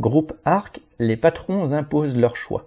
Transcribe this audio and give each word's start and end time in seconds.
Groupe 0.00 0.32
Arc, 0.46 0.80
les 0.98 1.18
patrons 1.18 1.72
imposent 1.72 2.16
leur 2.16 2.34
choix. 2.34 2.64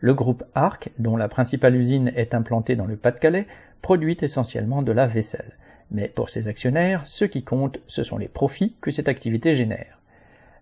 Le 0.00 0.12
groupe 0.12 0.44
Arc, 0.54 0.90
dont 0.98 1.16
la 1.16 1.26
principale 1.26 1.74
usine 1.74 2.12
est 2.14 2.34
implantée 2.34 2.76
dans 2.76 2.84
le 2.84 2.96
Pas-de-Calais, 2.96 3.46
produit 3.80 4.18
essentiellement 4.20 4.82
de 4.82 4.92
la 4.92 5.06
vaisselle. 5.06 5.56
Mais 5.90 6.08
pour 6.08 6.28
ses 6.28 6.46
actionnaires, 6.46 7.06
ce 7.06 7.24
qui 7.24 7.42
compte, 7.42 7.78
ce 7.86 8.02
sont 8.02 8.18
les 8.18 8.28
profits 8.28 8.74
que 8.82 8.90
cette 8.90 9.08
activité 9.08 9.54
génère. 9.54 9.98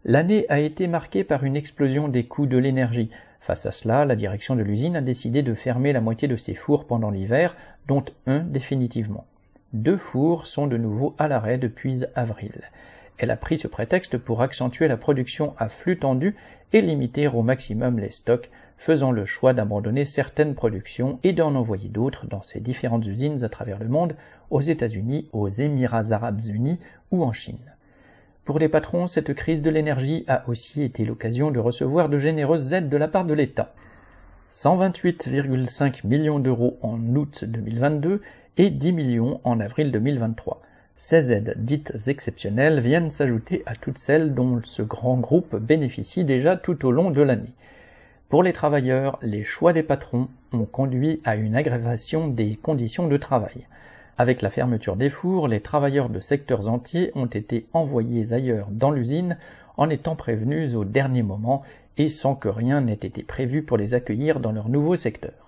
L'année 0.05 0.47
a 0.49 0.61
été 0.61 0.87
marquée 0.87 1.25
par 1.25 1.43
une 1.43 1.57
explosion 1.57 2.07
des 2.07 2.23
coûts 2.23 2.47
de 2.47 2.57
l'énergie. 2.57 3.11
Face 3.41 3.67
à 3.67 3.73
cela, 3.73 4.05
la 4.05 4.15
direction 4.15 4.55
de 4.55 4.63
l'usine 4.63 4.95
a 4.95 5.03
décidé 5.03 5.43
de 5.43 5.55
fermer 5.55 5.93
la 5.93 6.01
moitié 6.01 6.29
de 6.29 6.37
ses 6.37 6.55
fours 6.55 6.87
pendant 6.87 7.11
l'hiver, 7.11 7.57
dont 7.89 8.05
un 8.29 8.45
définitivement. 8.45 9.27
Deux 9.73 9.97
fours 9.97 10.47
sont 10.47 10.69
de 10.69 10.77
nouveau 10.77 11.17
à 11.19 11.27
l'arrêt 11.27 11.59
depuis 11.59 12.05
avril. 12.15 12.53
Elle 13.19 13.31
a 13.31 13.37
pris 13.37 13.59
ce 13.59 13.69
prétexte 13.69 14.19
pour 14.19 14.43
accentuer 14.43 14.89
la 14.89 14.97
production 14.97 15.55
à 15.59 15.69
flux 15.69 15.99
tendu 15.99 16.37
et 16.73 16.83
limiter 16.83 17.29
au 17.29 17.43
maximum 17.43 17.99
les 17.99 18.11
stocks, 18.11 18.51
faisant 18.77 19.11
le 19.11 19.25
choix 19.25 19.55
d'abandonner 19.55 20.05
certaines 20.05 20.55
productions 20.55 21.19
et 21.25 21.33
d'en 21.33 21.55
envoyer 21.55 21.89
d'autres 21.89 22.27
dans 22.27 22.43
ses 22.43 22.61
différentes 22.61 23.07
usines 23.07 23.43
à 23.43 23.49
travers 23.49 23.79
le 23.79 23.89
monde, 23.89 24.17
aux 24.51 24.61
États-Unis, 24.61 25.29
aux 25.33 25.49
Émirats 25.49 26.13
arabes 26.13 26.43
unis 26.47 26.79
ou 27.11 27.25
en 27.25 27.33
Chine. 27.33 27.73
Pour 28.45 28.59
les 28.59 28.69
patrons, 28.69 29.07
cette 29.07 29.35
crise 29.35 29.63
de 29.63 29.71
l'énergie 29.71 30.25
a 30.29 30.49
aussi 30.49 30.83
été 30.83 31.05
l'occasion 31.05 31.51
de 31.51 31.59
recevoir 31.59 32.09
de 32.09 32.19
généreuses 32.19 32.73
aides 32.75 32.89
de 32.89 32.97
la 32.97 33.09
part 33.09 33.25
de 33.25 33.35
l'État. 33.35 33.75
128,5 34.53 36.07
millions 36.07 36.39
d'euros 36.39 36.79
en 36.83 36.99
août 37.17 37.45
2022 37.45 38.23
et 38.59 38.71
10 38.71 38.93
millions 38.93 39.41
en 39.43 39.59
avril 39.59 39.91
2023. 39.91 40.63
Ces 40.99 41.31
aides 41.31 41.55
dites 41.59 41.93
exceptionnelles 42.07 42.81
viennent 42.81 43.11
s'ajouter 43.11 43.63
à 43.67 43.75
toutes 43.75 43.99
celles 43.99 44.35
dont 44.35 44.63
ce 44.63 44.81
grand 44.81 45.19
groupe 45.19 45.55
bénéficie 45.55 46.25
déjà 46.25 46.57
tout 46.57 46.87
au 46.87 46.91
long 46.91 47.11
de 47.11 47.21
l'année. 47.21 47.53
Pour 48.31 48.43
les 48.43 48.55
travailleurs, 48.55 49.19
les 49.21 49.45
choix 49.45 49.75
des 49.75 49.83
patrons 49.83 50.29
ont 50.53 50.65
conduit 50.65 51.21
à 51.25 51.37
une 51.37 51.55
aggravation 51.55 52.29
des 52.29 52.57
conditions 52.57 53.09
de 53.09 53.17
travail. 53.19 53.67
Avec 54.17 54.41
la 54.41 54.49
fermeture 54.49 54.97
des 54.97 55.11
fours, 55.11 55.49
les 55.49 55.61
travailleurs 55.61 56.09
de 56.09 56.21
secteurs 56.21 56.67
entiers 56.67 57.13
ont 57.15 57.27
été 57.27 57.67
envoyés 57.75 58.33
ailleurs 58.33 58.69
dans 58.71 58.91
l'usine 58.91 59.37
en 59.77 59.91
étant 59.91 60.17
prévenus 60.17 60.75
au 60.75 60.87
dernier 60.87 61.23
moment 61.23 61.63
et 61.99 62.09
sans 62.09 62.35
que 62.35 62.49
rien 62.49 62.81
n'ait 62.81 62.95
été 62.95 63.23
prévu 63.23 63.63
pour 63.63 63.77
les 63.77 63.93
accueillir 63.93 64.41
dans 64.41 64.53
leur 64.53 64.71
nouveau 64.71 64.97
secteur. 64.97 65.46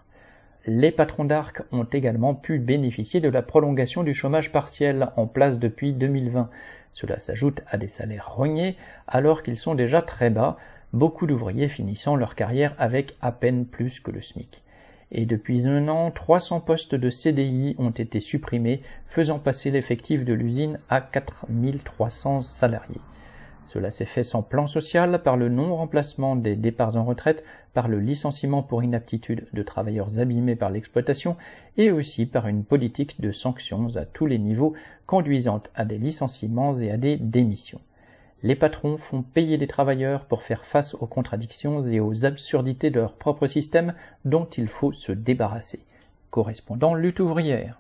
Les 0.71 0.91
patrons 0.91 1.25
d'arc 1.25 1.63
ont 1.73 1.85
également 1.85 2.35
pu 2.35 2.59
bénéficier 2.59 3.23
de 3.23 3.31
la 3.31 3.41
prolongation 3.41 4.03
du 4.03 4.13
chômage 4.13 4.53
partiel 4.53 5.09
en 5.17 5.27
place 5.27 5.59
depuis 5.59 5.95
2020. 5.95 6.51
Cela 6.93 7.19
s'ajoute 7.19 7.63
à 7.69 7.79
des 7.79 7.89
salaires 7.89 8.35
rognés 8.35 8.77
alors 9.07 9.43
qu'ils 9.43 9.57
sont 9.57 9.75
déjà 9.75 10.03
très 10.03 10.29
bas, 10.29 10.59
beaucoup 10.93 11.27
d'ouvriers 11.27 11.71
finissant 11.71 12.17
leur 12.17 12.35
carrière 12.35 12.75
avec 12.77 13.17
à 13.23 13.33
peine 13.33 13.65
plus 13.65 14.01
que 14.01 14.11
le 14.11 14.21
SMIC. 14.21 14.63
Et 15.11 15.25
depuis 15.25 15.67
un 15.67 15.89
an, 15.89 16.11
300 16.11 16.61
postes 16.61 16.95
de 16.95 17.09
CDI 17.09 17.75
ont 17.79 17.89
été 17.89 18.21
supprimés, 18.21 18.83
faisant 19.07 19.39
passer 19.39 19.71
l'effectif 19.71 20.27
de 20.27 20.35
l'usine 20.35 20.81
à 20.91 21.01
4300 21.01 22.43
salariés. 22.43 23.01
Cela 23.69 23.91
s'est 23.91 24.07
fait 24.07 24.25
sans 24.25 24.43
plan 24.43 24.67
social, 24.67 25.23
par 25.23 25.37
le 25.37 25.51
non-remplacement 25.51 26.37
des 26.37 26.57
départs 26.57 26.97
en 26.97 27.05
retraite, 27.05 27.45
par 27.75 27.87
le 27.87 28.01
licenciement 28.01 28.63
pour 28.63 28.83
inaptitude 28.83 29.47
de 29.53 29.63
travailleurs 29.63 30.21
abîmés 30.21 30.57
par 30.57 30.71
l'exploitation, 30.71 31.37
et 31.77 31.91
aussi 31.91 32.25
par 32.25 32.49
une 32.49 32.65
politique 32.65 33.21
de 33.21 33.31
sanctions 33.31 33.95
à 33.97 34.07
tous 34.07 34.25
les 34.25 34.39
niveaux 34.39 34.73
conduisant 35.05 35.63
à 35.75 35.85
des 35.85 35.99
licenciements 35.99 36.75
et 36.77 36.91
à 36.91 36.97
des 36.97 37.19
démissions. 37.19 37.83
Les 38.43 38.55
patrons 38.55 38.97
font 38.97 39.21
payer 39.23 39.59
les 39.59 39.67
travailleurs 39.67 40.25
pour 40.25 40.45
faire 40.45 40.65
face 40.65 40.95
aux 40.95 41.07
contradictions 41.07 41.85
et 41.85 42.01
aux 42.01 42.25
absurdités 42.25 42.89
de 42.89 43.01
leur 43.01 43.17
propre 43.17 43.49
système 43.49 43.93
dont 44.25 44.47
il 44.47 44.69
faut 44.69 44.93
se 44.93 45.13
débarrasser. 45.13 45.81
Correspondant 46.31 46.95
lutte 46.95 47.21
ouvrière. 47.21 47.79